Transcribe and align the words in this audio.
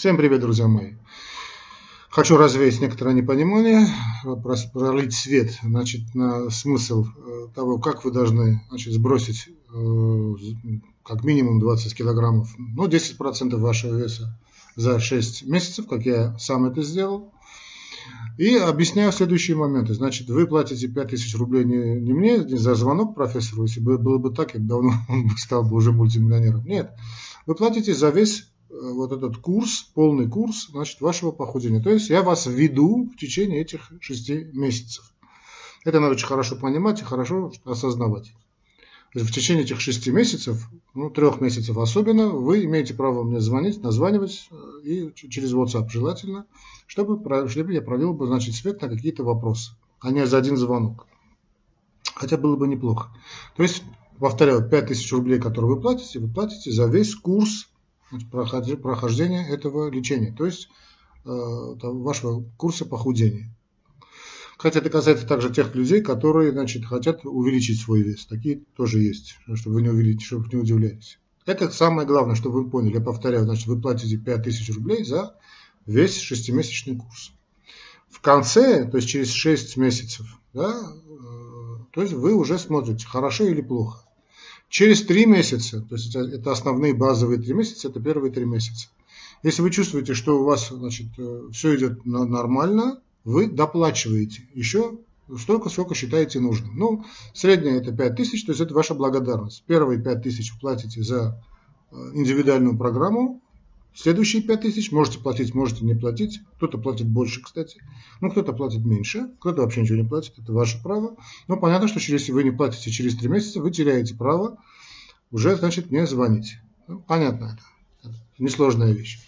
Всем 0.00 0.16
привет, 0.16 0.40
друзья 0.40 0.66
мои. 0.66 0.94
Хочу 2.08 2.38
развеять 2.38 2.80
некоторое 2.80 3.14
непонимание, 3.14 3.86
пролить 4.72 5.12
свет 5.12 5.50
значит, 5.62 6.14
на 6.14 6.48
смысл 6.48 7.04
э, 7.04 7.48
того, 7.54 7.76
как 7.78 8.02
вы 8.02 8.10
должны 8.10 8.62
значит, 8.70 8.94
сбросить 8.94 9.50
э, 9.50 10.34
как 11.02 11.22
минимум 11.22 11.60
20 11.60 11.94
килограммов, 11.94 12.48
ну 12.56 12.88
10% 12.88 13.56
вашего 13.56 13.94
веса 13.98 14.40
за 14.74 14.98
6 15.00 15.46
месяцев, 15.46 15.86
как 15.86 16.06
я 16.06 16.34
сам 16.38 16.64
это 16.64 16.80
сделал. 16.80 17.34
И 18.38 18.56
объясняю 18.56 19.12
следующие 19.12 19.58
моменты. 19.58 19.92
Значит, 19.92 20.30
вы 20.30 20.46
платите 20.46 20.88
5000 20.88 21.34
рублей 21.34 21.66
не, 21.66 22.00
не 22.00 22.14
мне, 22.14 22.38
не 22.38 22.56
за 22.56 22.74
звонок 22.74 23.14
профессору, 23.14 23.64
если 23.64 23.80
бы 23.80 23.98
было 23.98 24.16
бы 24.16 24.30
так, 24.32 24.54
я 24.54 24.60
бы 24.60 24.66
давно 24.66 24.94
стал 25.36 25.62
бы 25.62 25.76
уже 25.76 25.92
мультимиллионером. 25.92 26.64
Нет, 26.64 26.90
вы 27.44 27.54
платите 27.54 27.92
за 27.92 28.08
весь 28.08 28.49
вот 28.70 29.12
этот 29.12 29.38
курс, 29.38 29.90
полный 29.94 30.28
курс, 30.28 30.68
значит, 30.70 31.00
вашего 31.00 31.32
похудения. 31.32 31.82
То 31.82 31.90
есть 31.90 32.08
я 32.10 32.22
вас 32.22 32.46
веду 32.46 33.10
в 33.12 33.16
течение 33.16 33.60
этих 33.60 33.90
шести 34.00 34.48
месяцев. 34.52 35.12
Это 35.84 36.00
надо 36.00 36.12
очень 36.12 36.26
хорошо 36.26 36.56
понимать 36.56 37.00
и 37.00 37.04
хорошо 37.04 37.52
осознавать. 37.64 38.32
В 39.12 39.32
течение 39.32 39.64
этих 39.64 39.80
шести 39.80 40.12
месяцев, 40.12 40.68
ну, 40.94 41.10
трех 41.10 41.40
месяцев 41.40 41.76
особенно, 41.78 42.28
вы 42.28 42.64
имеете 42.64 42.94
право 42.94 43.24
мне 43.24 43.40
звонить, 43.40 43.82
названивать 43.82 44.48
э, 44.52 44.54
и 44.84 45.12
через 45.14 45.52
WhatsApp 45.52 45.88
желательно, 45.88 46.46
чтобы, 46.86 47.48
чтобы 47.48 47.72
я 47.72 47.82
провел 47.82 48.14
бы, 48.14 48.26
значит, 48.26 48.54
свет 48.54 48.80
на 48.82 48.88
какие-то 48.88 49.24
вопросы, 49.24 49.72
а 49.98 50.12
не 50.12 50.24
за 50.26 50.38
один 50.38 50.56
звонок. 50.56 51.08
Хотя 52.14 52.36
было 52.36 52.54
бы 52.54 52.68
неплохо. 52.68 53.08
То 53.56 53.64
есть, 53.64 53.82
повторяю, 54.20 54.68
5000 54.68 55.12
рублей, 55.12 55.40
которые 55.40 55.74
вы 55.74 55.80
платите, 55.80 56.20
вы 56.20 56.28
платите 56.28 56.70
за 56.70 56.86
весь 56.86 57.16
курс 57.16 57.69
прохождения 58.30 59.48
этого 59.48 59.90
лечения, 59.90 60.34
то 60.36 60.46
есть 60.46 60.68
э, 61.24 61.28
вашего 61.28 62.44
курса 62.56 62.84
похудения. 62.84 63.54
Хотя 64.58 64.80
это 64.80 64.90
касается 64.90 65.26
также 65.26 65.50
тех 65.50 65.74
людей, 65.74 66.02
которые 66.02 66.52
значит, 66.52 66.84
хотят 66.84 67.24
увеличить 67.24 67.80
свой 67.80 68.02
вес. 68.02 68.26
Такие 68.26 68.62
тоже 68.76 69.00
есть, 69.00 69.38
чтобы 69.54 69.76
вы 69.76 69.82
не, 69.82 69.88
увеличили, 69.88 70.24
чтобы 70.24 70.48
не 70.52 70.56
удивлялись. 70.56 71.18
Это 71.46 71.70
самое 71.70 72.06
главное, 72.06 72.36
чтобы 72.36 72.62
вы 72.62 72.70
поняли. 72.70 72.96
Я 72.96 73.00
повторяю, 73.00 73.44
значит, 73.44 73.66
вы 73.66 73.80
платите 73.80 74.18
5000 74.18 74.70
рублей 74.74 75.04
за 75.04 75.34
весь 75.86 76.18
шестимесячный 76.20 76.96
курс. 76.96 77.32
В 78.10 78.20
конце, 78.20 78.84
то 78.84 78.98
есть 78.98 79.08
через 79.08 79.30
6 79.30 79.78
месяцев, 79.78 80.26
да, 80.52 80.78
э, 80.78 81.84
то 81.92 82.02
есть 82.02 82.12
вы 82.12 82.34
уже 82.34 82.58
смотрите, 82.58 83.06
хорошо 83.06 83.44
или 83.44 83.62
плохо. 83.62 84.04
Через 84.70 85.02
3 85.02 85.26
месяца, 85.26 85.80
то 85.80 85.96
есть 85.96 86.14
это 86.14 86.52
основные 86.52 86.94
базовые 86.94 87.40
3 87.40 87.54
месяца, 87.54 87.88
это 87.88 88.00
первые 88.00 88.32
3 88.32 88.44
месяца. 88.44 88.86
Если 89.42 89.62
вы 89.62 89.70
чувствуете, 89.72 90.14
что 90.14 90.40
у 90.40 90.44
вас 90.44 90.68
значит, 90.68 91.08
э, 91.18 91.48
все 91.52 91.76
идет 91.76 92.06
нормально, 92.06 93.00
вы 93.24 93.48
доплачиваете 93.48 94.46
еще 94.54 94.98
столько, 95.38 95.70
сколько 95.70 95.96
считаете 95.96 96.38
нужным. 96.38 96.78
Ну, 96.78 97.04
средняя 97.34 97.80
это 97.80 97.90
5 97.90 98.14
тысяч, 98.14 98.44
то 98.44 98.52
есть 98.52 98.60
это 98.60 98.72
ваша 98.72 98.94
благодарность. 98.94 99.64
Первые 99.66 100.00
5 100.00 100.22
тысяч 100.22 100.56
платите 100.60 101.02
за 101.02 101.42
э, 101.90 101.96
индивидуальную 102.14 102.78
программу, 102.78 103.39
следующие 103.94 104.42
5 104.42 104.60
тысяч 104.60 104.92
можете 104.92 105.18
платить, 105.18 105.54
можете 105.54 105.84
не 105.84 105.94
платить. 105.94 106.40
Кто-то 106.56 106.78
платит 106.78 107.08
больше, 107.08 107.42
кстати, 107.42 107.82
ну 108.20 108.30
кто-то 108.30 108.52
платит 108.52 108.84
меньше, 108.84 109.30
кто-то 109.40 109.62
вообще 109.62 109.82
ничего 109.82 109.98
не 109.98 110.08
платит, 110.08 110.38
это 110.38 110.52
ваше 110.52 110.82
право. 110.82 111.16
Но 111.48 111.56
понятно, 111.56 111.88
что 111.88 112.00
если 112.00 112.32
вы 112.32 112.44
не 112.44 112.50
платите 112.50 112.90
через 112.90 113.16
3 113.16 113.28
месяца, 113.28 113.60
вы 113.60 113.70
теряете 113.70 114.14
право 114.14 114.58
уже, 115.30 115.56
значит, 115.56 115.90
мне 115.90 116.06
звонить. 116.06 116.58
Ну, 116.88 116.98
понятно 117.00 117.56
это, 118.02 118.14
несложная 118.38 118.92
вещь. 118.92 119.20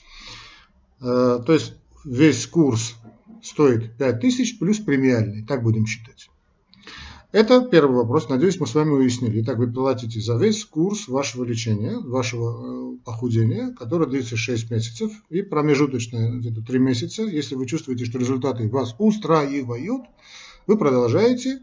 Э, 1.01 1.41
то 1.45 1.53
есть 1.53 1.75
весь 2.05 2.47
курс 2.47 2.97
стоит 3.43 3.97
5000 3.97 4.59
плюс 4.59 4.79
премиальный, 4.79 5.45
так 5.45 5.63
будем 5.63 5.87
считать. 5.87 6.29
Это 7.33 7.63
первый 7.63 7.97
вопрос, 7.97 8.29
надеюсь, 8.29 8.61
мы 8.61 8.67
с 8.67 8.75
вами 8.75 8.91
уяснили. 8.91 9.41
Итак, 9.41 9.57
вы 9.57 9.67
платите 9.73 10.21
за 10.21 10.37
весь 10.37 10.67
курс 10.67 11.09
вашего 11.09 11.45
лечения, 11.45 11.99
вашего 11.99 12.93
э, 12.93 12.99
похудения, 13.07 13.73
который 13.73 14.07
длится 14.07 14.37
6 14.37 14.71
месяцев, 14.71 15.11
и 15.31 15.41
промежуточное 15.41 16.31
где-то 16.31 16.61
3 16.61 16.79
месяца. 16.79 17.23
Если 17.23 17.55
вы 17.55 17.65
чувствуете, 17.65 18.05
что 18.05 18.19
результаты 18.19 18.69
вас 18.69 18.95
устраивают, 18.99 20.03
вы 20.67 20.77
продолжаете. 20.77 21.61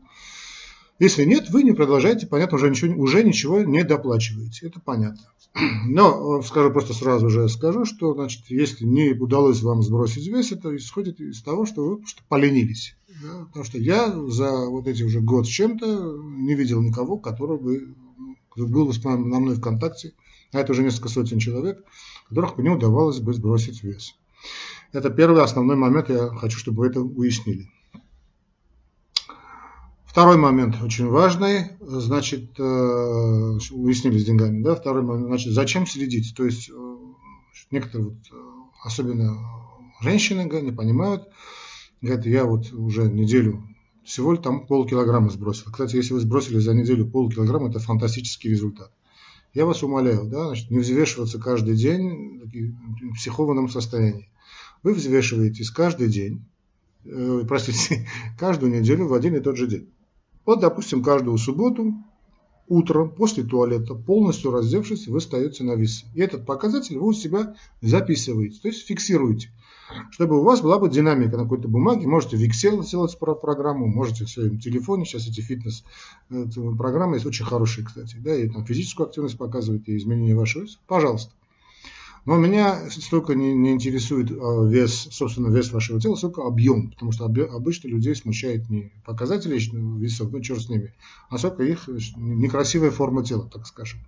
Если 1.00 1.24
нет, 1.24 1.50
вы 1.50 1.64
не 1.64 1.72
продолжаете, 1.72 2.28
понятно, 2.28 2.58
уже 2.58 2.70
ничего, 2.70 3.02
уже 3.02 3.24
ничего 3.24 3.62
не 3.62 3.84
доплачиваете. 3.84 4.68
Это 4.68 4.82
понятно. 4.82 5.22
Но 5.86 6.42
скажу 6.42 6.72
просто 6.72 6.94
сразу 6.94 7.30
же 7.30 7.48
скажу, 7.48 7.86
что 7.86 8.14
значит, 8.14 8.44
если 8.50 8.86
не 8.86 9.14
удалось 9.14 9.62
вам 9.62 9.82
сбросить 9.82 10.28
вес, 10.28 10.52
это 10.52 10.76
исходит 10.76 11.22
из 11.22 11.42
того, 11.42 11.66
что 11.66 11.86
вы 11.86 11.98
просто 11.98 12.22
поленились. 12.28 12.96
Да? 13.24 13.46
Потому 13.46 13.66
что 13.66 13.78
я 13.78 14.12
за 14.28 14.52
вот 14.68 14.88
эти 14.88 15.04
уже 15.04 15.22
год 15.22 15.46
с 15.46 15.50
чем-то 15.50 16.22
не 16.22 16.54
видел 16.54 16.82
никого, 16.82 17.18
который 17.18 17.58
бы 17.58 17.96
был 18.58 18.92
на 19.04 19.40
мной 19.40 19.60
контакте, 19.60 20.14
а 20.52 20.60
это 20.60 20.74
уже 20.74 20.84
несколько 20.84 21.08
сотен 21.08 21.40
человек, 21.40 21.82
которых 22.28 22.58
бы 22.58 22.64
не 22.64 22.70
удавалось 22.70 23.20
бы 23.20 23.34
сбросить 23.34 23.84
вес. 23.84 24.16
Это 24.92 25.10
первый 25.10 25.44
основной 25.44 25.78
момент, 25.78 26.10
я 26.10 26.28
хочу, 26.28 26.58
чтобы 26.58 26.80
вы 26.80 26.88
это 26.88 27.02
уяснили. 27.02 27.70
Второй 30.10 30.38
момент 30.38 30.82
очень 30.82 31.06
важный, 31.08 31.68
значит, 31.80 32.60
э, 32.60 32.64
уяснили 32.64 34.18
с 34.18 34.26
деньгами, 34.26 34.64
да, 34.64 34.74
второй 34.74 35.04
момент, 35.04 35.28
значит, 35.28 35.54
зачем 35.54 35.86
следить, 35.86 36.34
то 36.36 36.46
есть 36.46 36.68
э, 36.68 36.98
некоторые, 37.70 38.10
вот, 38.10 38.18
э, 38.32 38.36
особенно 38.84 39.38
женщины, 40.02 40.50
не 40.64 40.72
понимают, 40.72 41.30
говорят, 42.02 42.26
я 42.26 42.46
вот 42.46 42.74
уже 42.74 43.04
неделю 43.04 43.64
всего 44.04 44.36
там 44.36 44.66
полкилограмма 44.66 45.30
сбросил. 45.30 45.72
Кстати, 45.72 45.98
если 45.98 46.16
вы 46.16 46.22
сбросили 46.22 46.58
за 46.58 46.74
неделю 46.74 47.06
полкилограмма, 47.08 47.70
это 47.70 47.78
фантастический 47.78 48.50
результат. 48.50 48.92
Я 49.54 49.68
вас 49.68 49.84
умоляю, 49.84 50.26
да, 50.26 50.48
значит, 50.48 50.72
не 50.72 50.80
взвешиваться 50.80 51.40
каждый 51.40 51.76
день 51.76 52.74
в 53.12 53.14
психованном 53.14 53.70
состоянии. 53.70 54.28
Вы 54.82 54.96
взвешиваетесь 54.96 55.70
каждый 55.70 56.10
день, 56.10 56.44
простите, 57.48 58.08
каждую 58.40 58.72
неделю 58.72 59.08
в 59.08 59.14
один 59.14 59.36
и 59.36 59.40
тот 59.40 59.56
же 59.56 59.68
день. 59.68 59.88
Вот, 60.50 60.62
допустим, 60.62 61.04
каждую 61.04 61.38
субботу 61.38 61.94
утром 62.68 63.12
после 63.12 63.44
туалета, 63.44 63.94
полностью 63.94 64.50
раздевшись, 64.50 65.08
вы 65.08 65.20
встаете 65.20 65.64
на 65.64 65.76
весы. 65.76 66.08
И 66.16 66.22
этот 66.22 66.48
показатель 66.48 66.98
вы 66.98 67.10
у 67.10 67.14
себя 67.14 67.56
записываете, 67.82 68.60
то 68.60 68.68
есть 68.68 68.84
фиксируете. 68.84 69.52
Чтобы 70.10 70.40
у 70.40 70.44
вас 70.44 70.62
была 70.62 70.80
бы 70.80 70.90
динамика 70.90 71.38
на 71.38 71.44
какой-то 71.44 71.68
бумаге, 71.68 72.08
можете 72.08 72.36
в 72.36 72.42
Excel 72.42 72.82
сделать 72.82 73.16
программу, 73.20 73.86
можете 73.86 74.26
в 74.26 74.30
своем 74.32 74.60
телефоне, 74.60 75.06
сейчас 75.06 75.28
эти 75.28 75.42
фитнес-программы 75.42 77.18
есть 77.18 77.28
очень 77.28 77.46
хорошие, 77.46 77.86
кстати, 77.86 78.16
да, 78.16 78.36
и 78.36 78.50
там 78.50 78.66
физическую 78.66 79.06
активность 79.06 79.38
показывают, 79.38 79.88
и 79.88 79.98
изменение 79.98 80.36
вашего 80.36 80.64
веса. 80.64 80.80
Пожалуйста. 80.88 81.32
Но 82.26 82.38
меня 82.38 82.90
столько 82.90 83.34
не, 83.34 83.54
не 83.54 83.72
интересует 83.72 84.32
а, 84.32 84.66
вес, 84.66 85.08
собственно, 85.12 85.48
вес 85.54 85.72
вашего 85.72 86.00
тела, 86.00 86.16
сколько 86.16 86.46
объем, 86.46 86.92
потому 86.92 87.12
что 87.12 87.26
обычно 87.26 87.88
людей 87.88 88.16
смущает 88.16 88.70
не 88.70 88.92
показатели 89.06 89.60
весов, 90.00 90.32
ну 90.32 90.42
черт 90.42 90.62
с 90.62 90.70
ними, 90.70 90.94
а 91.30 91.38
сколько 91.38 91.64
их 91.64 91.88
некрасивая 92.18 92.92
форма 92.92 93.24
тела, 93.24 93.50
так 93.52 93.66
скажем. 93.66 94.00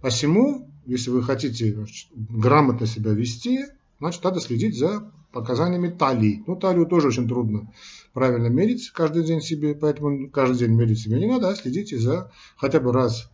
Посему, 0.00 0.70
если 0.86 1.10
вы 1.10 1.22
хотите 1.22 1.74
значит, 1.74 2.08
грамотно 2.14 2.86
себя 2.86 3.12
вести, 3.12 3.64
значит, 3.98 4.22
надо 4.22 4.40
следить 4.40 4.78
за 4.78 5.10
показаниями 5.32 5.88
талии. 5.88 6.44
Ну, 6.46 6.54
талию 6.54 6.86
тоже 6.86 7.08
очень 7.08 7.26
трудно 7.26 7.72
правильно 8.12 8.46
мерить 8.46 8.90
каждый 8.90 9.24
день 9.24 9.40
себе, 9.40 9.74
поэтому 9.74 10.30
каждый 10.30 10.58
день 10.58 10.76
мерить 10.76 11.00
себе 11.00 11.18
не 11.18 11.26
надо, 11.26 11.48
а 11.48 11.56
следите 11.56 11.98
за 11.98 12.30
хотя 12.56 12.78
бы 12.78 12.92
раз 12.92 13.28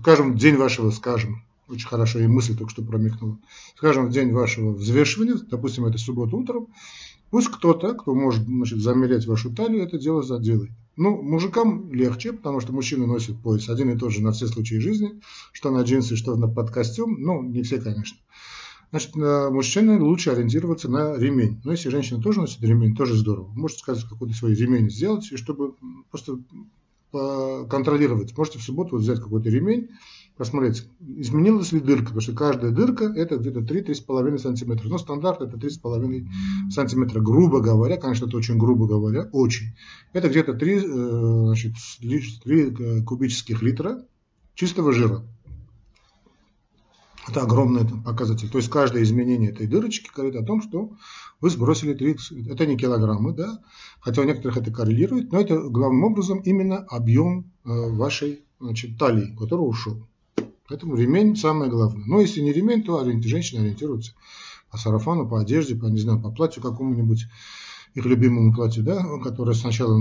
скажем, 0.00 0.36
день 0.36 0.56
вашего, 0.56 0.90
скажем, 0.90 1.42
очень 1.68 1.86
хорошо, 1.86 2.18
и 2.18 2.26
мысль 2.26 2.56
только 2.56 2.70
что 2.70 2.82
промелькнула, 2.82 3.38
скажем, 3.76 4.10
день 4.10 4.32
вашего 4.32 4.72
взвешивания, 4.72 5.36
допустим, 5.50 5.84
это 5.84 5.98
суббота 5.98 6.34
утром, 6.36 6.68
пусть 7.30 7.48
кто-то, 7.48 7.94
кто 7.94 8.14
может 8.14 8.44
значит, 8.44 8.80
замерять 8.80 9.26
вашу 9.26 9.50
талию, 9.54 9.84
это 9.84 9.98
дело 9.98 10.22
заделает. 10.22 10.70
Ну, 10.96 11.22
мужикам 11.22 11.92
легче, 11.92 12.32
потому 12.32 12.60
что 12.60 12.72
мужчины 12.72 13.06
носят 13.06 13.40
пояс 13.40 13.68
один 13.68 13.90
и 13.90 13.96
тот 13.96 14.10
же 14.12 14.22
на 14.22 14.32
все 14.32 14.46
случаи 14.48 14.76
жизни, 14.76 15.20
что 15.52 15.70
на 15.70 15.82
джинсы, 15.82 16.16
что 16.16 16.36
на 16.36 16.48
подкостюм, 16.48 17.20
ну, 17.20 17.42
не 17.42 17.62
все, 17.62 17.80
конечно. 17.80 18.18
Значит, 18.90 19.14
мужчины 19.14 20.00
лучше 20.00 20.30
ориентироваться 20.30 20.90
на 20.90 21.16
ремень. 21.16 21.60
Но 21.62 21.70
если 21.70 21.90
женщина 21.90 22.20
тоже 22.20 22.40
носит 22.40 22.60
ремень, 22.62 22.96
тоже 22.96 23.14
здорово. 23.16 23.48
Можете 23.54 23.80
сказать, 23.80 24.04
какой-то 24.04 24.34
свой 24.34 24.54
ремень 24.54 24.90
сделать, 24.90 25.30
и 25.30 25.36
чтобы 25.36 25.74
просто 26.10 26.40
контролировать. 27.12 28.36
Можете 28.36 28.58
в 28.58 28.62
субботу 28.62 28.96
вот 28.96 29.02
взять 29.02 29.20
какой-то 29.20 29.50
ремень, 29.50 29.90
посмотреть, 30.40 30.88
изменилась 31.00 31.70
ли 31.72 31.80
дырка, 31.80 32.06
потому 32.06 32.22
что 32.22 32.32
каждая 32.32 32.70
дырка 32.70 33.04
это 33.04 33.36
где-то 33.36 33.60
3-3,5 33.60 34.38
сантиметра. 34.38 34.88
Но 34.88 34.96
стандарт 34.96 35.42
это 35.42 35.58
3,5 35.58 36.70
сантиметра, 36.70 37.20
грубо 37.20 37.60
говоря, 37.60 37.98
конечно, 37.98 38.24
это 38.24 38.38
очень 38.38 38.56
грубо 38.56 38.86
говоря, 38.86 39.28
очень. 39.32 39.74
Это 40.14 40.30
где-то 40.30 40.54
3, 40.54 40.76
э, 40.76 40.80
значит, 41.44 41.74
3 42.00 42.74
э, 42.78 43.02
кубических 43.02 43.60
литра 43.60 44.02
чистого 44.54 44.92
жира. 44.92 45.22
Это 47.30 47.42
огромный 47.42 47.86
показатель. 48.04 48.50
То 48.50 48.58
есть 48.58 48.70
каждое 48.70 49.04
изменение 49.04 49.50
этой 49.52 49.68
дырочки 49.68 50.10
говорит 50.12 50.34
о 50.34 50.44
том, 50.44 50.60
что 50.62 50.90
вы 51.40 51.50
сбросили 51.50 51.94
30, 51.94 52.48
это 52.48 52.66
не 52.66 52.76
килограммы, 52.76 53.32
да, 53.32 53.60
хотя 54.00 54.22
у 54.22 54.24
некоторых 54.24 54.56
это 54.56 54.72
коррелирует, 54.72 55.30
но 55.30 55.40
это 55.40 55.60
главным 55.60 56.02
образом 56.02 56.40
именно 56.40 56.78
объем 56.78 57.52
э, 57.64 57.70
вашей 57.70 58.40
значит, 58.58 58.98
талии, 58.98 59.36
который 59.38 59.60
ушел. 59.60 60.04
Поэтому 60.68 60.96
ремень 60.96 61.36
самое 61.36 61.70
главное. 61.70 62.04
Но 62.04 62.20
если 62.20 62.40
не 62.40 62.52
ремень, 62.52 62.82
то 62.82 63.04
женщины 63.04 63.60
ориентируются 63.60 64.12
по 64.72 64.76
сарафану, 64.76 65.28
по 65.28 65.40
одежде, 65.40 65.76
по, 65.76 65.86
не 65.86 66.00
знаю, 66.00 66.20
по 66.20 66.32
платью 66.32 66.62
какому-нибудь, 66.62 67.26
их 67.94 68.04
любимому 68.04 68.52
платью, 68.52 68.82
да, 68.82 69.04
которое 69.22 69.54
сначала 69.54 70.00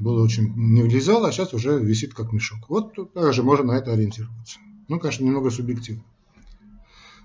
было 0.00 0.22
очень 0.22 0.52
не 0.54 0.82
влезало, 0.82 1.28
а 1.28 1.32
сейчас 1.32 1.54
уже 1.54 1.80
висит 1.80 2.14
как 2.14 2.32
мешок. 2.32 2.68
Вот 2.68 2.94
также 3.14 3.42
можно 3.42 3.66
на 3.66 3.78
это 3.78 3.92
ориентироваться. 3.92 4.60
Ну, 4.86 5.00
конечно, 5.00 5.24
немного 5.24 5.50
субъективно. 5.50 6.04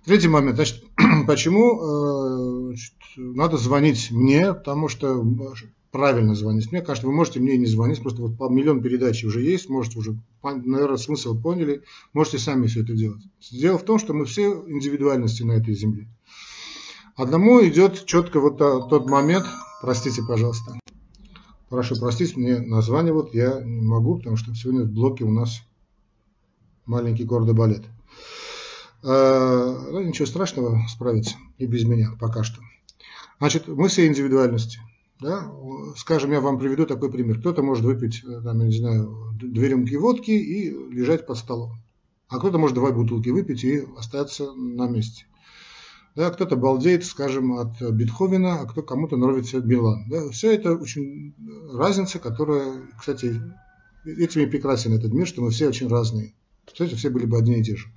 Третий 0.05 0.27
момент. 0.27 0.55
Значит, 0.55 0.83
почему 1.27 1.81
э, 1.81 2.67
значит, 2.67 2.93
надо 3.17 3.57
звонить 3.57 4.11
мне? 4.11 4.53
Потому 4.53 4.87
что 4.87 5.23
правильно 5.91 6.35
звонить 6.35 6.71
мне. 6.71 6.81
Конечно, 6.81 7.07
вы 7.07 7.15
можете 7.15 7.39
мне 7.39 7.57
не 7.57 7.65
звонить, 7.65 8.01
просто 8.01 8.21
вот 8.21 8.37
по 8.37 8.49
миллион 8.49 8.81
передач 8.81 9.23
уже 9.23 9.41
есть, 9.41 9.69
можете 9.69 9.97
уже, 9.97 10.19
наверное, 10.43 10.97
смысл 10.97 11.41
поняли, 11.41 11.83
можете 12.13 12.37
сами 12.37 12.67
все 12.67 12.83
это 12.83 12.93
делать. 12.93 13.23
Дело 13.49 13.77
в 13.77 13.83
том, 13.83 13.97
что 13.97 14.13
мы 14.13 14.25
все 14.25 14.63
индивидуальности 14.67 15.43
на 15.43 15.53
этой 15.53 15.73
земле. 15.73 16.07
Одному 17.15 17.65
идет 17.65 18.05
четко 18.05 18.41
вот 18.41 18.57
тот 18.57 19.09
момент, 19.09 19.45
простите, 19.81 20.21
пожалуйста, 20.27 20.77
прошу 21.69 21.95
простить, 21.95 22.35
мне 22.35 22.59
названивают, 22.59 23.33
я 23.33 23.61
не 23.63 23.87
могу, 23.87 24.17
потому 24.17 24.35
что 24.35 24.53
сегодня 24.53 24.83
в 24.83 24.91
блоке 24.91 25.23
у 25.23 25.31
нас 25.31 25.61
маленький 26.85 27.23
гордый 27.23 27.55
балет. 27.55 27.85
Ну, 29.05 30.01
ничего 30.01 30.25
страшного, 30.25 30.81
справиться 30.89 31.35
и 31.59 31.67
без 31.67 31.85
меня 31.85 32.11
пока 32.19 32.43
что. 32.43 32.59
Значит, 33.37 33.67
мы 33.67 33.87
все 33.87 34.07
индивидуальности. 34.07 34.79
Да? 35.19 35.51
Скажем, 35.95 36.31
я 36.31 36.41
вам 36.41 36.59
приведу 36.59 36.85
такой 36.85 37.11
пример. 37.11 37.39
Кто-то 37.39 37.61
может 37.63 37.85
выпить, 37.85 38.23
э, 38.25 38.41
там, 38.41 38.59
я 38.59 38.65
не 38.65 38.77
знаю, 38.77 39.33
две 39.39 39.69
рюмки 39.69 39.95
водки 39.95 40.31
и 40.31 40.69
лежать 40.69 41.25
под 41.25 41.37
столом. 41.37 41.71
А 42.27 42.39
кто-то 42.39 42.57
может 42.57 42.75
два 42.75 42.91
бутылки 42.91 43.29
выпить 43.29 43.63
и 43.63 43.85
остаться 43.97 44.51
на 44.53 44.87
месте. 44.87 45.25
Да, 46.15 46.31
кто-то 46.31 46.55
балдеет, 46.55 47.05
скажем, 47.05 47.53
от 47.53 47.81
Бетховена, 47.81 48.61
а 48.61 48.65
кто 48.65 48.81
кому-то 48.81 49.17
нравится 49.17 49.59
Билан. 49.59 50.07
Да, 50.09 50.29
все 50.29 50.53
это 50.53 50.73
очень 50.73 51.33
разница, 51.73 52.19
которая, 52.19 52.83
кстати, 52.97 53.41
этим 54.05 54.41
и 54.41 54.45
прекрасен 54.45 54.93
этот 54.93 55.13
мир, 55.13 55.27
что 55.27 55.41
мы 55.41 55.51
все 55.51 55.67
очень 55.67 55.89
разные. 55.89 56.33
Кстати, 56.65 56.95
все 56.95 57.09
были 57.09 57.25
бы 57.25 57.37
одни 57.37 57.59
и 57.59 57.63
те 57.63 57.75
же. 57.75 57.87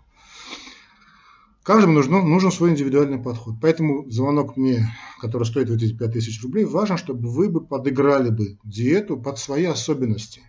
Каждому 1.68 1.92
нужен, 1.92 2.12
нужен 2.12 2.50
свой 2.50 2.70
индивидуальный 2.70 3.18
подход. 3.18 3.56
Поэтому 3.60 4.10
звонок 4.10 4.56
мне, 4.56 4.90
который 5.20 5.44
стоит 5.44 5.68
вот 5.68 5.82
эти 5.82 5.92
5000 5.92 6.42
рублей, 6.44 6.64
важен, 6.64 6.96
чтобы 6.96 7.28
вы 7.28 7.50
бы 7.50 7.60
подыграли 7.60 8.30
бы 8.30 8.56
диету 8.64 9.18
под 9.18 9.38
свои 9.38 9.66
особенности. 9.66 10.40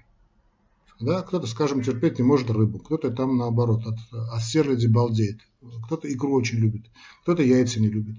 Да, 0.98 1.22
кто-то, 1.22 1.46
скажем, 1.46 1.84
терпеть 1.84 2.20
не 2.20 2.24
может 2.24 2.50
рыбу, 2.50 2.80
кто-то 2.80 3.12
там 3.12 3.36
наоборот 3.36 3.82
от, 3.86 3.98
от 4.14 4.42
серляди 4.44 4.88
балдеет, 4.88 5.42
кто-то 5.88 6.10
икру 6.10 6.34
очень 6.34 6.60
любит, 6.60 6.86
кто-то 7.24 7.44
яйца 7.44 7.82
не 7.82 7.90
любит, 7.90 8.16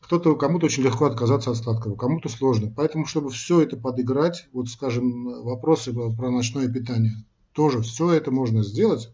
кто-то 0.00 0.34
кому-то 0.34 0.64
очень 0.64 0.82
легко 0.82 1.04
отказаться 1.04 1.50
от 1.50 1.58
сладкого, 1.58 1.94
кому-то 1.94 2.30
сложно. 2.30 2.72
Поэтому, 2.74 3.04
чтобы 3.04 3.28
все 3.28 3.60
это 3.60 3.76
подыграть, 3.76 4.48
вот, 4.54 4.70
скажем, 4.70 5.42
вопросы 5.42 5.92
про 5.92 6.30
ночное 6.30 6.72
питание, 6.72 7.22
тоже 7.52 7.82
все 7.82 8.12
это 8.12 8.30
можно 8.30 8.64
сделать 8.64 9.10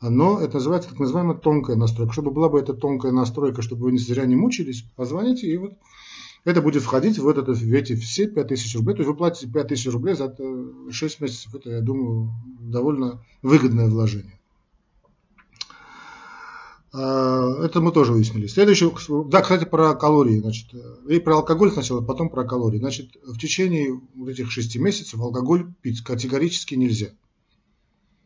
но 0.00 0.40
это 0.40 0.54
называется 0.54 0.90
так 0.90 0.98
называемая 1.00 1.36
тонкая 1.36 1.76
настройка. 1.76 2.12
Чтобы 2.12 2.30
была 2.30 2.48
бы 2.48 2.60
эта 2.60 2.74
тонкая 2.74 3.12
настройка, 3.12 3.62
чтобы 3.62 3.84
вы 3.84 3.92
не 3.92 3.98
зря 3.98 4.26
не 4.26 4.36
мучились, 4.36 4.84
позвоните, 4.96 5.48
и 5.48 5.56
вот 5.56 5.72
это 6.44 6.62
будет 6.62 6.82
входить 6.82 7.18
в, 7.18 7.26
этот, 7.26 7.48
в 7.48 7.74
эти 7.74 7.96
все 7.96 8.26
5000 8.28 8.76
рублей. 8.76 8.94
То 8.94 9.00
есть 9.00 9.08
вы 9.08 9.16
платите 9.16 9.50
5000 9.52 9.86
рублей 9.88 10.14
за 10.14 10.34
6 10.90 11.20
месяцев. 11.20 11.54
Это, 11.54 11.70
я 11.70 11.80
думаю, 11.80 12.30
довольно 12.60 13.24
выгодное 13.42 13.88
вложение. 13.88 14.38
А, 16.92 17.64
это 17.64 17.80
мы 17.80 17.92
тоже 17.92 18.12
выяснили. 18.12 18.46
Следующий, 18.46 18.90
да, 19.28 19.42
кстати, 19.42 19.64
про 19.64 19.94
калории, 19.94 20.38
значит, 20.38 20.68
и 21.08 21.18
про 21.18 21.36
алкоголь 21.36 21.70
сначала, 21.70 22.00
потом 22.00 22.30
про 22.30 22.44
калории. 22.44 22.78
Значит, 22.78 23.16
в 23.26 23.36
течение 23.38 24.00
вот 24.14 24.28
этих 24.28 24.50
6 24.50 24.76
месяцев 24.76 25.20
алкоголь 25.20 25.70
пить 25.82 26.02
категорически 26.02 26.74
нельзя. 26.74 27.08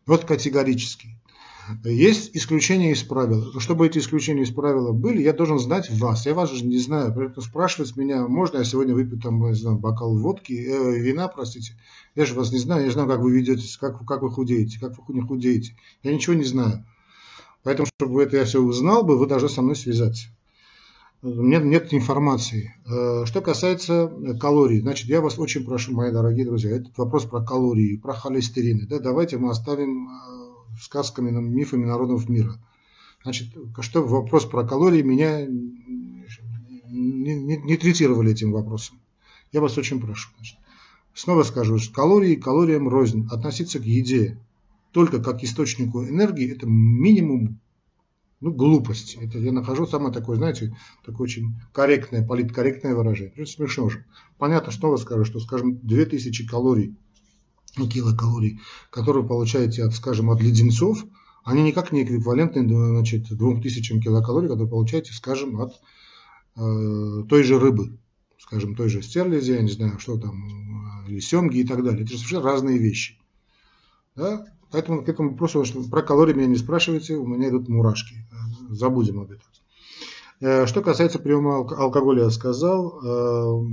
Вот 0.07 0.25
категорически. 0.25 1.09
Есть 1.85 2.31
исключения 2.35 2.93
из 2.93 3.03
правил. 3.03 3.59
Чтобы 3.61 3.87
эти 3.87 3.99
исключения 3.99 4.43
из 4.43 4.51
правила 4.51 4.93
были, 4.93 5.23
я 5.23 5.33
должен 5.33 5.59
знать 5.59 5.91
вас. 5.91 6.27
Я 6.27 6.35
вас 6.35 6.51
же 6.51 6.65
не 6.65 6.79
знаю. 6.79 7.13
Поэтому 7.15 7.41
спрашивать 7.41 7.97
меня, 7.97 8.27
можно 8.27 8.59
я 8.59 8.65
сегодня 8.65 8.95
выпью 8.95 9.21
там, 9.21 9.45
не 9.49 9.55
знаю, 9.55 9.79
бокал 9.79 10.17
водки, 10.17 10.53
э, 10.53 10.99
вина, 10.99 11.29
простите. 11.29 11.75
Я 12.15 12.27
же 12.27 12.35
вас 12.35 12.53
не 12.53 12.59
знаю. 12.59 12.83
Я 12.83 12.87
не 12.89 12.93
знаю, 12.93 13.09
как 13.09 13.21
вы 13.21 13.33
ведетесь, 13.33 13.77
как, 13.77 14.05
как 14.07 14.23
вы 14.23 14.31
худеете, 14.31 14.79
как 14.81 14.93
вы 15.09 15.15
не 15.15 15.21
худеете. 15.23 15.77
Я 16.03 16.13
ничего 16.13 16.35
не 16.35 16.45
знаю. 16.45 16.85
Поэтому, 17.63 17.87
чтобы 17.87 18.23
это 18.23 18.37
я 18.37 18.45
все 18.45 18.61
узнал 18.61 19.05
бы, 19.05 19.17
вы 19.17 19.27
должны 19.27 19.49
со 19.49 19.63
мной 19.63 19.77
связаться. 19.77 20.27
Нет, 21.23 21.65
нет 21.65 21.95
информации. 21.95 22.75
Э, 22.85 23.25
что 23.25 23.41
касается 23.41 24.11
калорий, 24.41 24.81
значит, 24.81 25.09
я 25.09 25.21
вас 25.21 25.39
очень 25.39 25.65
прошу, 25.65 25.93
мои 25.93 26.11
дорогие 26.11 26.45
друзья, 26.45 26.77
этот 26.77 26.99
вопрос 26.99 27.27
про 27.27 27.41
калории, 27.41 27.97
про 27.97 28.13
холестерины. 28.13 28.87
Да, 28.89 28.99
давайте 28.99 29.39
мы 29.39 29.51
оставим 29.51 30.09
э, 30.09 30.42
сказками, 30.81 31.31
мифами 31.31 31.85
народов 31.85 32.29
мира. 32.29 32.55
Значит, 33.23 33.49
что 33.81 34.03
вопрос 34.03 34.47
про 34.47 34.65
калории 34.65 35.03
меня 35.03 35.47
не, 35.47 37.35
не, 37.35 37.57
не 37.57 37.77
третировали 37.77 38.33
этим 38.33 38.53
вопросом. 38.53 39.01
Я 39.53 39.61
вас 39.61 39.79
очень 39.79 40.01
прошу. 40.01 40.31
Значит, 40.37 40.59
снова 41.15 41.43
скажу, 41.45 41.79
что 41.79 41.95
калории 41.95 42.35
калориям 42.35 42.89
рознь. 42.89 43.27
Относиться 43.31 43.79
к 43.79 43.85
еде 43.85 44.39
только 44.93 45.23
как 45.23 45.43
источнику 45.43 46.05
энергии– 46.05 46.51
это 46.53 46.67
минимум 46.67 47.61
ну, 48.41 48.51
глупости. 48.51 49.19
Это 49.23 49.39
я 49.39 49.53
нахожу 49.53 49.87
самое 49.87 50.13
такое, 50.13 50.37
знаете, 50.37 50.77
такое 51.05 51.27
очень 51.27 51.55
корректное, 51.73 52.27
политкорректное 52.27 52.95
выражение. 52.95 53.35
Это 53.37 53.51
смешно 53.51 53.89
же. 53.89 54.05
Понятно, 54.37 54.73
снова 54.73 54.97
скажу, 54.97 55.25
что, 55.25 55.39
скажем, 55.39 55.79
2000 55.79 56.47
калорий 56.47 56.97
килокалорий, 57.77 58.61
которые 58.91 59.23
вы 59.23 59.29
получаете, 59.29 59.85
от, 59.85 59.95
скажем, 59.95 60.31
от 60.31 60.41
леденцов, 60.41 61.05
они 61.45 61.63
никак 61.63 61.93
не 61.93 62.05
эквивалентны 62.05 62.67
значит, 62.69 63.29
2000 63.29 64.01
килокалорий, 64.01 64.49
которые 64.49 64.69
получаете, 64.69 65.13
скажем, 65.13 65.61
от 65.61 65.81
э, 66.57 67.25
той 67.29 67.43
же 67.43 67.59
рыбы, 67.59 67.99
скажем, 68.39 68.75
той 68.75 68.89
же 68.89 69.03
стерлиди, 69.03 69.53
я 69.53 69.63
не 69.63 69.71
знаю, 69.71 69.99
что 69.99 70.19
там, 70.19 71.07
или 71.09 71.21
семги 71.21 71.59
и 71.59 71.65
так 71.65 71.83
далее. 71.83 72.03
Это 72.03 72.13
же 72.13 72.19
совершенно 72.19 72.45
разные 72.45 72.79
вещи. 72.79 73.19
Да? 74.15 74.47
Поэтому 74.71 75.05
к 75.05 75.09
этому 75.09 75.31
вопросу, 75.31 75.65
про 75.91 76.03
калории 76.03 76.35
меня 76.35 76.47
не 76.47 76.57
спрашивайте, 76.57 77.17
у 77.17 77.27
меня 77.27 77.49
идут 77.49 77.69
мурашки. 77.69 78.15
Забудем 78.71 79.21
об 79.21 79.31
этом. 79.31 79.47
Э, 80.41 80.67
что 80.67 80.83
касается 80.83 81.19
приема 81.19 81.59
алкоголя, 81.59 82.25
я 82.25 82.31
сказал, 82.31 83.01
э, 83.05 83.67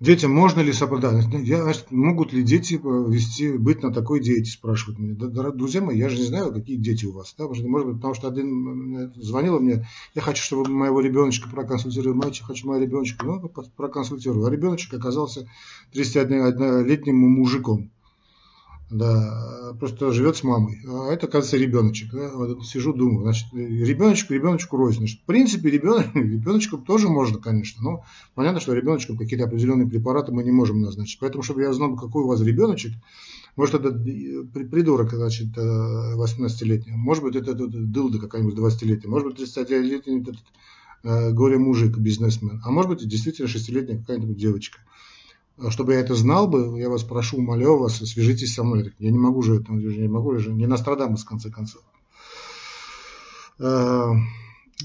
Детям 0.00 0.32
можно 0.32 0.60
ли 0.60 0.72
соблюдать? 0.72 1.26
Я, 1.32 1.72
могут 1.90 2.32
ли 2.32 2.42
дети 2.42 2.74
э, 2.74 3.12
вести, 3.12 3.56
быть 3.56 3.82
на 3.82 3.92
такой 3.92 4.20
диете, 4.20 4.50
спрашивают 4.50 4.98
меня. 4.98 5.14
Друзья 5.52 5.80
мои, 5.80 5.96
я 5.96 6.08
же 6.08 6.16
не 6.16 6.24
знаю, 6.24 6.52
какие 6.52 6.76
дети 6.76 7.06
у 7.06 7.12
вас. 7.12 7.34
Да? 7.38 7.46
Может 7.46 7.64
быть, 7.64 7.96
потому 7.96 8.14
что 8.14 8.28
один 8.28 9.12
звонил 9.14 9.60
мне, 9.60 9.86
я 10.14 10.20
хочу, 10.20 10.42
чтобы 10.42 10.68
моего 10.68 11.00
ребеночка 11.00 11.48
проконсультировали, 11.48 12.16
мальчик, 12.16 12.46
хочу 12.46 12.66
моего 12.66 12.82
ребеночка, 12.82 13.24
ну, 13.24 13.48
проконсультирую. 13.76 14.44
А 14.44 14.50
ребеночек 14.50 14.94
оказался 14.94 15.48
31-летним 15.94 17.16
мужиком. 17.16 17.90
Да, 18.94 19.74
просто 19.80 20.12
живет 20.12 20.36
с 20.36 20.44
мамой. 20.44 20.78
А 20.86 21.12
это, 21.12 21.26
кажется, 21.26 21.56
ребеночек. 21.56 22.12
Да? 22.12 22.30
Вот 22.32 22.64
сижу, 22.64 22.92
думаю, 22.92 23.24
значит, 23.24 23.48
ребеночку, 23.52 24.32
ребеночку 24.32 24.76
рознь. 24.76 24.98
Значит, 24.98 25.20
в 25.22 25.24
принципе, 25.24 25.68
ребенок, 25.68 26.06
ребеночку 26.14 26.78
тоже 26.78 27.08
можно, 27.08 27.40
конечно, 27.40 27.82
но 27.82 28.04
понятно, 28.36 28.60
что 28.60 28.72
ребеночку 28.72 29.16
какие-то 29.16 29.46
определенные 29.46 29.88
препараты 29.88 30.30
мы 30.30 30.44
не 30.44 30.52
можем 30.52 30.80
назначить. 30.80 31.18
Поэтому, 31.18 31.42
чтобы 31.42 31.62
я 31.62 31.72
знал, 31.72 31.96
какой 31.96 32.22
у 32.22 32.28
вас 32.28 32.40
ребеночек, 32.40 32.92
может, 33.56 33.74
это 33.74 33.90
придурок, 33.90 35.10
значит, 35.10 35.56
18-летний, 35.56 36.92
э, 36.92 36.96
может 36.96 37.24
быть, 37.24 37.34
это, 37.34 37.50
это 37.50 37.66
дылда 37.66 38.20
какая-нибудь 38.20 38.56
20-летняя, 38.56 39.10
может 39.10 39.26
быть, 39.26 39.40
30-летний 39.40 40.20
этот 40.20 40.36
э, 41.02 41.32
горе-мужик, 41.32 41.98
бизнесмен, 41.98 42.60
а 42.64 42.70
может 42.70 42.90
быть, 42.92 43.08
действительно 43.08 43.46
6-летняя 43.46 43.98
какая-нибудь 43.98 44.36
девочка. 44.36 44.78
А 45.58 45.70
чтобы 45.70 45.94
я 45.94 46.00
это 46.00 46.14
знал 46.14 46.48
бы, 46.48 46.78
я 46.80 46.88
вас 46.88 47.04
прошу, 47.04 47.40
молю 47.40 47.78
вас, 47.78 47.98
свяжитесь 47.98 48.54
со 48.54 48.64
мной. 48.64 48.92
Я 48.98 49.10
не 49.10 49.18
могу 49.18 49.42
же, 49.42 49.60
это, 49.60 49.72
не 49.72 50.08
могу 50.08 50.36
же, 50.38 50.52
не 50.52 50.66
Нострадамус, 50.66 51.22
в 51.22 51.28
конце 51.28 51.50
концов. 51.50 51.82
Э, 53.60 54.12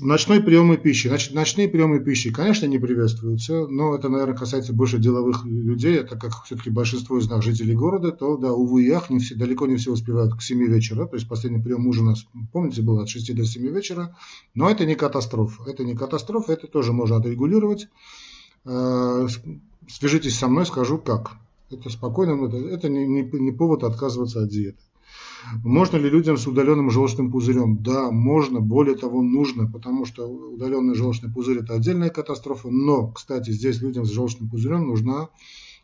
Ночной 0.02 0.42
приемы 0.42 0.78
пищи. 0.78 1.08
Значит, 1.08 1.34
ночные 1.34 1.68
приемы 1.68 2.00
пищи, 2.00 2.32
конечно, 2.32 2.68
не 2.68 2.78
приветствуются, 2.78 3.68
но 3.68 3.96
это, 3.96 4.08
наверное, 4.08 4.38
касается 4.38 4.72
больше 4.72 5.00
деловых 5.00 5.44
людей, 5.46 6.04
так 6.04 6.22
как 6.22 6.44
все-таки 6.46 6.70
большинство 6.70 7.18
из 7.18 7.28
нас 7.28 7.44
жителей 7.44 7.76
города, 7.76 8.12
то, 8.12 8.38
да, 8.38 8.54
увы 8.54 8.84
и 8.84 8.92
ах, 8.92 9.10
не 9.10 9.20
все, 9.20 9.36
далеко 9.36 9.66
не 9.66 9.78
все 9.78 9.92
успевают 9.92 10.36
к 10.36 10.42
7 10.42 10.64
вечера, 10.68 11.06
то 11.06 11.16
есть 11.16 11.28
последний 11.28 11.62
прием 11.62 11.88
ужина, 11.88 12.14
помните, 12.54 12.82
был 12.84 13.00
от 13.00 13.10
6 13.10 13.36
до 13.36 13.44
7 13.44 13.68
вечера, 13.68 14.16
но 14.54 14.70
это 14.70 14.86
не 14.86 14.96
катастрофа, 14.96 15.64
это 15.68 15.84
не 15.84 15.96
катастрофа, 15.96 16.54
это 16.54 16.68
тоже 16.68 16.94
можно 16.94 17.18
отрегулировать. 17.18 17.90
Э, 18.66 19.28
свяжитесь 19.88 20.38
со 20.38 20.48
мной, 20.48 20.66
скажу 20.66 20.98
как. 20.98 21.38
Это 21.72 21.90
спокойно, 21.90 22.46
это, 22.46 22.58
это 22.58 22.90
не, 22.90 23.06
не, 23.06 23.22
не 23.24 23.52
повод 23.52 23.84
отказываться 23.84 24.42
от 24.44 24.50
диеты. 24.50 24.80
Можно 25.64 25.98
ли 25.98 26.10
людям 26.10 26.38
с 26.38 26.46
удаленным 26.48 26.92
желчным 26.92 27.32
пузырем? 27.32 27.82
Да, 27.82 28.12
можно, 28.12 28.60
более 28.60 28.96
того, 28.96 29.22
нужно, 29.22 29.70
потому 29.72 30.06
что 30.06 30.28
удаленный 30.28 30.96
желчный 30.96 31.32
пузырь– 31.32 31.60
это 31.60 31.74
отдельная 31.74 32.10
катастрофа. 32.10 32.70
Но, 32.70 33.08
кстати, 33.12 33.52
здесь 33.52 33.82
людям 33.82 34.06
с 34.06 34.10
желчным 34.10 34.50
пузырем 34.50 34.88
нужна, 34.88 35.30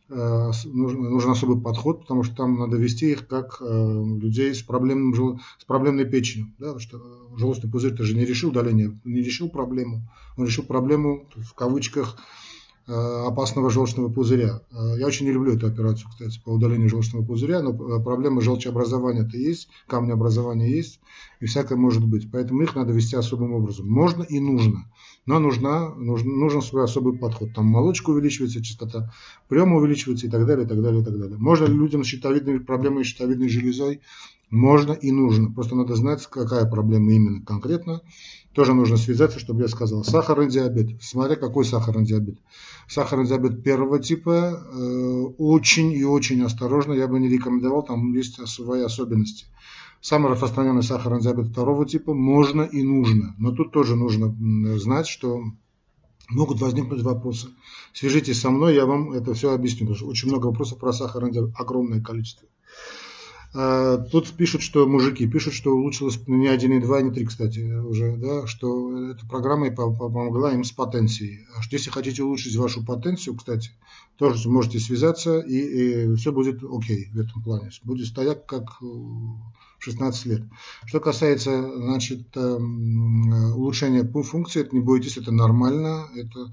э, 0.10 0.52
нужен, 0.66 1.32
особый 1.32 1.60
подход, 1.60 2.02
потому 2.02 2.24
что 2.24 2.36
там 2.36 2.60
надо 2.60 2.78
вести 2.78 3.12
их 3.12 3.28
как 3.28 3.58
э, 3.62 4.04
людей 4.20 4.54
с, 4.54 4.62
проблемным, 4.62 5.40
с 5.58 5.66
проблемной 5.66 6.06
печенью. 6.06 6.52
Да, 6.60 6.78
что 6.80 7.02
желчный 7.38 7.72
пузырь-то 7.72 8.04
же 8.04 8.16
не 8.16 8.26
решил 8.26 8.50
удаление, 8.50 9.00
не 9.06 9.22
решил 9.22 9.50
проблему. 9.50 10.02
Он 10.38 10.46
решил 10.46 10.66
проблему, 10.66 11.26
в 11.36 11.54
кавычках, 11.54 12.18
Э, 12.18 12.45
опасного 12.94 13.70
желчного 13.70 14.10
пузыря. 14.10 14.62
Э, 14.72 15.00
я 15.00 15.08
очень 15.08 15.26
не 15.26 15.32
люблю 15.32 15.56
эту 15.56 15.68
операцию, 15.68 16.08
кстати, 16.10 16.40
по 16.44 16.50
удалению 16.50 16.90
желчного 16.90 17.26
пузыря, 17.26 17.62
но 17.62 17.72
э, 17.72 18.04
проблема 18.04 18.42
желчеобразования-то 18.42 19.38
есть, 19.38 19.70
камнеобразования 19.88 20.68
есть, 20.68 21.00
и 21.40 21.46
всякое 21.46 21.78
может 21.78 22.06
быть. 22.06 22.30
Поэтому 22.32 22.62
их 22.62 22.76
надо 22.76 22.94
вести 22.94 23.16
особым 23.16 23.54
образом. 23.54 23.88
Можно 23.90 24.24
и 24.24 24.40
нужно, 24.40 24.86
но 25.26 25.40
нужна, 25.40 25.96
нужен, 25.96 26.38
нужен 26.38 26.62
свой 26.62 26.84
особый 26.84 27.18
подход. 27.18 27.54
Там 27.56 27.66
молочка 27.66 28.12
увеличивается, 28.12 28.64
частота 28.64 29.12
приема 29.48 29.78
увеличивается 29.78 30.28
и 30.28 30.30
так 30.30 30.46
далее, 30.46 30.66
и 30.66 30.70
так 30.70 30.82
далее, 30.82 31.02
и 31.02 31.06
так 31.06 31.18
далее. 31.18 31.38
Можно 31.38 31.66
людям 31.66 32.04
с 32.04 32.08
щитовидной 32.08 32.60
проблемой 32.60 33.04
щитовидной 33.04 33.50
железой? 33.50 34.02
Можно 34.52 34.94
и 34.94 35.12
нужно. 35.12 35.52
Просто 35.52 35.76
надо 35.76 35.96
знать, 35.96 36.26
какая 36.28 36.66
проблема 36.66 37.12
именно 37.12 37.42
конкретно. 37.44 38.02
Тоже 38.56 38.74
нужно 38.74 38.96
связаться, 38.96 39.38
чтобы 39.38 39.64
я 39.64 39.68
сказал. 39.68 40.06
Сахарный 40.06 40.50
диабет. 40.50 41.04
Смотря 41.04 41.36
какой 41.36 41.66
сахарный 41.66 42.06
диабет. 42.06 42.38
Сахарный 42.88 43.28
диабет 43.28 43.62
первого 43.62 44.00
типа 44.00 44.32
э, 44.32 45.24
очень 45.38 45.92
и 45.92 46.06
очень 46.06 46.42
осторожно. 46.42 46.94
Я 46.94 47.10
бы 47.10 47.20
не 47.20 47.28
рекомендовал, 47.28 47.84
там 47.84 48.14
есть 48.14 48.48
свои 48.48 48.82
особенности. 48.82 49.48
Самый 50.00 50.32
распространенный 50.32 50.84
сахарный 50.84 51.20
диабет 51.20 51.48
второго 51.48 51.86
типа 51.86 52.14
можно 52.14 52.62
и 52.62 52.82
нужно. 52.82 53.36
Но 53.38 53.52
тут 53.52 53.74
тоже 53.74 53.98
нужно 53.98 54.34
знать, 54.80 55.08
что 55.08 55.44
могут 56.30 56.62
возникнуть 56.62 57.02
вопросы. 57.02 57.50
Свяжитесь 57.92 58.40
со 58.40 58.52
мной, 58.52 58.76
я 58.76 58.86
вам 58.86 59.12
это 59.12 59.34
все 59.34 59.54
объясню. 59.54 59.82
Потому 59.82 59.98
что 59.98 60.08
очень 60.08 60.30
много 60.30 60.46
вопросов 60.48 60.80
про 60.80 60.94
сахарный 60.94 61.34
диабет, 61.34 61.54
огромное 61.58 62.02
количество. 62.02 62.48
А, 63.58 63.98
тут 63.98 64.34
пишут, 64.34 64.62
что 64.62 64.86
мужики 64.86 65.26
пишут, 65.28 65.54
что 65.54 65.72
улучшилось 65.72 66.20
не 66.28 66.48
1,2, 66.48 67.02
не 67.04 67.12
3, 67.12 67.26
кстати, 67.26 67.60
уже, 67.60 68.18
да, 68.18 68.46
что 68.48 69.12
эта 69.12 69.26
программа 69.26 69.72
помогла 69.72 70.52
им 70.52 70.66
с 70.66 70.74
потенцией. 70.74 71.46
А 71.56 71.62
что 71.62 71.78
если 71.78 71.90
хотите 71.90 72.22
улучшить 72.22 72.58
вашу 72.58 72.86
потенцию, 72.86 73.38
кстати, 73.38 73.72
тоже 74.18 74.50
можете 74.50 74.80
связаться, 74.80 75.40
и, 75.40 75.56
и 75.58 76.16
все 76.16 76.34
будет 76.34 76.64
окей 76.64 77.10
в 77.14 77.20
этом 77.20 77.42
плане. 77.42 77.72
Будет 77.84 78.08
стоять 78.08 78.46
как 78.46 78.82
в 78.82 79.40
16 79.80 80.26
лет. 80.26 80.42
Что 80.86 81.00
касается 81.00 81.78
значит, 81.78 82.36
эм, 82.36 83.56
улучшения 83.56 84.04
функции, 84.04 84.62
это 84.62 84.76
не 84.76 84.82
бойтесь, 84.82 85.16
это 85.16 85.32
нормально, 85.32 86.10
это 86.14 86.52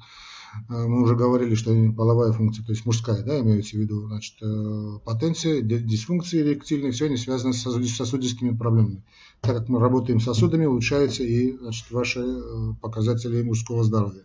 мы 0.69 1.03
уже 1.03 1.17
говорили, 1.17 1.55
что 1.55 1.73
половая 1.97 2.33
функция, 2.33 2.65
то 2.65 2.73
есть 2.73 2.85
мужская, 2.85 3.23
да, 3.23 3.41
имеется 3.41 3.77
в 3.77 3.81
виду, 3.81 4.07
значит, 4.07 4.35
э, 4.43 4.99
потенция, 5.05 5.63
дисфункции 5.63 6.43
эректильные, 6.43 6.93
все 6.93 7.07
они 7.07 7.17
связаны 7.17 7.55
с 7.55 7.63
сосудистыми 7.97 8.57
проблемами. 8.57 9.03
Так 9.41 9.57
как 9.57 9.69
мы 9.69 9.81
работаем 9.81 10.21
с 10.21 10.25
сосудами, 10.25 10.67
улучшаются 10.67 11.23
и 11.23 11.57
значит, 11.57 11.91
ваши 11.91 12.21
э, 12.21 12.75
показатели 12.81 13.43
мужского 13.43 13.83
здоровья. 13.83 14.25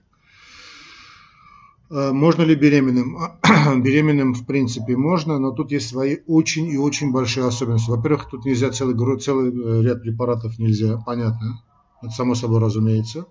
Э, 1.89 2.11
можно 2.11 2.41
ли 2.43 2.55
беременным? 2.55 3.17
беременным 3.81 4.33
в 4.33 4.45
принципе 4.45 4.97
можно, 4.97 5.39
но 5.39 5.51
тут 5.51 5.71
есть 5.71 5.87
свои 5.87 6.17
очень 6.27 6.67
и 6.67 6.77
очень 6.77 7.11
большие 7.13 7.47
особенности. 7.47 7.89
Во-первых, 7.89 8.29
тут 8.29 8.45
нельзя 8.45 8.71
целый, 8.71 9.19
целый 9.19 9.81
ряд 9.81 10.01
препаратов 10.01 10.59
нельзя, 10.59 10.97
понятно, 11.05 11.63
это 12.01 12.11
само 12.11 12.35
собой 12.35 12.59
разумеется. 12.59 13.27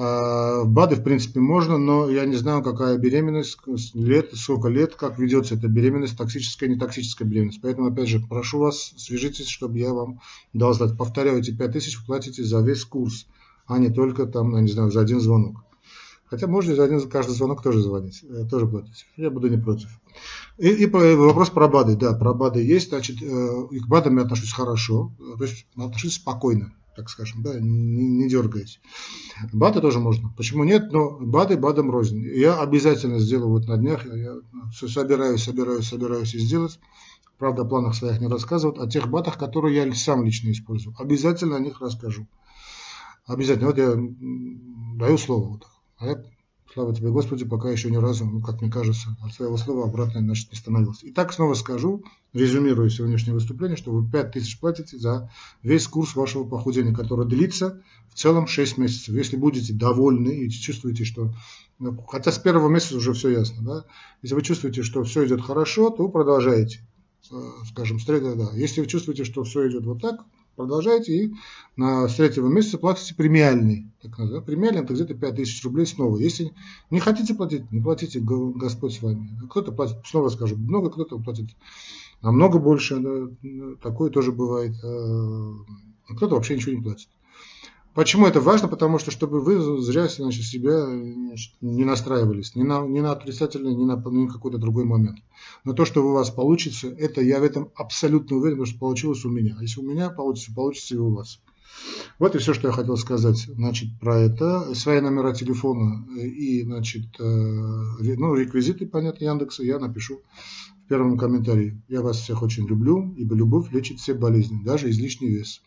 А, 0.00 0.62
БАДы, 0.64 0.94
в 0.94 1.02
принципе, 1.02 1.40
можно, 1.40 1.76
но 1.76 2.08
я 2.08 2.24
не 2.24 2.36
знаю, 2.36 2.62
какая 2.62 2.98
беременность, 2.98 3.58
лет, 3.94 4.30
сколько 4.34 4.68
лет, 4.68 4.94
как 4.94 5.18
ведется 5.18 5.56
эта 5.56 5.66
беременность, 5.66 6.16
токсическая, 6.16 6.68
не 6.68 6.78
токсическая 6.78 7.26
беременность. 7.26 7.60
Поэтому, 7.60 7.88
опять 7.88 8.06
же, 8.06 8.20
прошу 8.20 8.60
вас, 8.60 8.94
свяжитесь, 8.96 9.48
чтобы 9.48 9.78
я 9.78 9.92
вам 9.92 10.20
дал 10.52 10.72
знать. 10.72 10.96
Повторяю, 10.96 11.40
эти 11.40 11.50
5000 11.50 11.98
вы 11.98 12.06
платите 12.06 12.44
за 12.44 12.60
весь 12.60 12.84
курс, 12.84 13.26
а 13.66 13.78
не 13.78 13.90
только 13.90 14.26
там, 14.26 14.54
я 14.54 14.60
не 14.60 14.70
знаю, 14.70 14.92
за 14.92 15.00
один 15.00 15.18
звонок. 15.18 15.64
Хотя 16.26 16.46
можно 16.46 16.76
за 16.76 16.84
один 16.84 17.00
каждый 17.08 17.32
звонок 17.32 17.62
тоже 17.62 17.80
звонить, 17.80 18.22
э, 18.22 18.44
тоже 18.48 18.68
платить. 18.68 19.04
Я 19.16 19.30
буду 19.30 19.48
не 19.48 19.56
против. 19.56 19.88
И, 20.58 20.68
и 20.68 20.86
вопрос 20.86 21.50
про 21.50 21.66
БАДы. 21.66 21.96
Да, 21.96 22.12
про 22.12 22.34
БАДы 22.34 22.62
есть. 22.62 22.90
Значит, 22.90 23.16
э, 23.20 23.66
и 23.72 23.80
к 23.80 23.88
БАДам 23.88 24.18
я 24.18 24.22
отношусь 24.22 24.52
хорошо, 24.52 25.10
то 25.38 25.42
есть 25.42 25.66
отношусь 25.74 26.14
спокойно 26.14 26.72
так 26.98 27.10
скажем, 27.10 27.44
да, 27.44 27.60
не, 27.60 28.08
не 28.08 28.28
дергаясь. 28.28 28.80
БАДы 29.52 29.80
тоже 29.80 30.00
можно. 30.00 30.34
Почему 30.36 30.64
нет? 30.64 30.90
Но 30.90 31.16
БАДы 31.20 31.56
БАДам 31.56 31.92
рознь. 31.92 32.20
Я 32.24 32.60
обязательно 32.60 33.20
сделаю 33.20 33.50
вот 33.50 33.68
на 33.68 33.76
днях, 33.76 34.04
я 34.04 34.34
все 34.72 34.88
собираюсь, 34.88 35.44
собираюсь, 35.44 35.86
собираюсь 35.86 36.34
и 36.34 36.40
сделать. 36.40 36.80
Правда, 37.38 37.62
о 37.62 37.66
планах 37.66 37.94
своих 37.94 38.20
не 38.20 38.26
рассказывают, 38.26 38.80
о 38.80 38.90
тех 38.90 39.06
БАДах, 39.06 39.38
которые 39.38 39.76
я 39.76 39.94
сам 39.94 40.24
лично 40.24 40.50
использую. 40.50 40.96
Обязательно 40.98 41.54
о 41.54 41.60
них 41.60 41.80
расскажу. 41.80 42.26
Обязательно. 43.26 43.68
Вот 43.68 43.78
я 43.78 43.94
даю 44.96 45.18
слово. 45.18 45.50
Вот 45.50 45.66
так. 46.00 46.24
Слава 46.72 46.94
тебе, 46.94 47.10
Господи, 47.10 47.46
пока 47.46 47.70
еще 47.70 47.90
ни 47.90 47.96
разу, 47.96 48.26
ну, 48.26 48.40
как 48.42 48.60
мне 48.60 48.70
кажется, 48.70 49.16
от 49.24 49.32
своего 49.32 49.56
слова 49.56 49.84
обратно 49.84 50.20
значит, 50.20 50.52
не 50.52 50.58
становился. 50.58 51.08
Итак, 51.08 51.32
снова 51.32 51.54
скажу, 51.54 52.04
резюмируя 52.34 52.90
сегодняшнее 52.90 53.32
выступление, 53.32 53.76
что 53.78 53.90
вы 53.90 54.08
5 54.08 54.32
тысяч 54.32 54.60
платите 54.60 54.98
за 54.98 55.30
весь 55.62 55.88
курс 55.88 56.14
вашего 56.14 56.44
похудения, 56.44 56.94
который 56.94 57.26
длится 57.26 57.82
в 58.10 58.18
целом 58.18 58.46
6 58.46 58.76
месяцев. 58.76 59.14
Если 59.14 59.36
будете 59.36 59.72
довольны 59.72 60.44
и 60.44 60.50
чувствуете, 60.50 61.04
что... 61.04 61.32
Ну, 61.78 61.96
хотя 62.06 62.32
с 62.32 62.38
первого 62.38 62.68
месяца 62.68 62.96
уже 62.96 63.14
все 63.14 63.30
ясно, 63.30 63.62
да? 63.62 63.84
Если 64.20 64.34
вы 64.34 64.42
чувствуете, 64.42 64.82
что 64.82 65.04
все 65.04 65.26
идет 65.26 65.40
хорошо, 65.40 65.90
то 65.90 66.08
продолжайте. 66.08 66.80
Э, 67.30 67.50
скажем, 67.70 67.98
с 67.98 68.04
третьего, 68.04 68.36
да. 68.36 68.50
Если 68.54 68.80
вы 68.80 68.86
чувствуете, 68.86 69.24
что 69.24 69.44
все 69.44 69.68
идет 69.68 69.84
вот 69.84 70.00
так, 70.00 70.20
продолжаете 70.58 71.12
и 71.16 71.34
на, 71.76 72.08
с 72.08 72.16
третьего 72.16 72.48
месяца 72.48 72.78
платите 72.78 73.14
премиальный. 73.14 73.86
Так 74.02 74.18
называемый. 74.18 74.44
Премиальный 74.44 74.82
это 74.82 74.92
где-то 74.92 75.14
5000 75.14 75.64
рублей 75.64 75.86
снова. 75.86 76.18
Если 76.18 76.52
не 76.90 76.98
хотите 76.98 77.34
платить, 77.34 77.70
не 77.70 77.80
платите, 77.80 78.20
Господь 78.20 78.94
с 78.94 79.00
вами. 79.00 79.30
Кто-то 79.48 79.72
платит, 79.72 79.98
снова 80.04 80.28
скажу, 80.28 80.56
много, 80.56 80.90
кто-то 80.90 81.18
платит 81.18 81.46
намного 82.20 82.58
больше. 82.58 83.00
Такое 83.80 84.10
тоже 84.10 84.32
бывает. 84.32 84.74
А, 84.84 85.54
а 86.08 86.14
кто-то 86.16 86.34
вообще 86.34 86.56
ничего 86.56 86.74
не 86.74 86.82
платит. 86.82 87.08
Почему 87.98 88.28
это 88.28 88.40
важно? 88.40 88.68
Потому 88.68 89.00
что, 89.00 89.10
чтобы 89.10 89.40
вы 89.40 89.82
зря 89.82 90.06
значит, 90.06 90.44
себя 90.44 90.86
не 91.60 91.84
настраивались 91.84 92.54
ни 92.54 92.62
на, 92.62 92.86
ни 92.86 93.00
на 93.00 93.10
отрицательный, 93.10 93.74
ни 93.74 93.84
на, 93.84 93.96
ни 93.96 94.26
на 94.26 94.32
какой-то 94.32 94.56
другой 94.56 94.84
момент. 94.84 95.18
Но 95.64 95.72
то, 95.72 95.84
что 95.84 96.06
у 96.06 96.12
вас 96.12 96.30
получится, 96.30 96.86
это 96.86 97.22
я 97.22 97.40
в 97.40 97.42
этом 97.42 97.72
абсолютно 97.74 98.36
уверен, 98.36 98.58
потому 98.58 98.66
что 98.66 98.78
получилось 98.78 99.24
у 99.24 99.30
меня. 99.30 99.56
А 99.58 99.62
если 99.62 99.80
у 99.80 99.82
меня 99.82 100.10
получится, 100.10 100.54
получится 100.54 100.94
и 100.94 100.98
у 100.98 101.12
вас. 101.12 101.40
Вот 102.20 102.36
и 102.36 102.38
все, 102.38 102.54
что 102.54 102.68
я 102.68 102.72
хотел 102.72 102.96
сказать 102.96 103.48
значит, 103.48 103.88
про 103.98 104.16
это. 104.16 104.72
Свои 104.76 105.00
номера 105.00 105.34
телефона 105.34 106.06
и 106.16 106.62
значит, 106.62 107.18
э, 107.18 107.24
ну, 107.24 108.32
реквизиты, 108.36 108.86
понятно, 108.86 109.24
Яндекса 109.24 109.64
я 109.64 109.80
напишу 109.80 110.20
в 110.84 110.88
первом 110.88 111.18
комментарии. 111.18 111.82
Я 111.88 112.02
вас 112.02 112.18
всех 112.18 112.42
очень 112.42 112.64
люблю, 112.68 113.12
ибо 113.16 113.34
любовь 113.34 113.72
лечит 113.72 113.98
все 113.98 114.14
болезни, 114.14 114.62
даже 114.62 114.88
излишний 114.88 115.30
вес. 115.30 115.62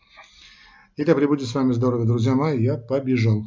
И 0.96 1.04
да 1.04 1.14
пребудет 1.14 1.48
с 1.48 1.54
вами 1.54 1.72
здоровье, 1.72 2.06
друзья 2.06 2.34
мои, 2.34 2.62
я 2.62 2.76
побежал. 2.76 3.44